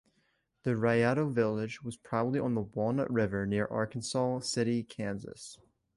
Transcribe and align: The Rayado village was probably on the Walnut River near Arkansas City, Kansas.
The 0.63 0.71
Rayado 0.71 1.31
village 1.31 1.83
was 1.83 1.95
probably 1.95 2.39
on 2.39 2.55
the 2.55 2.61
Walnut 2.63 3.07
River 3.13 3.45
near 3.45 3.67
Arkansas 3.67 4.39
City, 4.39 4.81
Kansas. 4.83 5.59